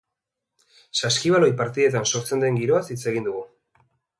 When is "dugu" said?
3.29-3.45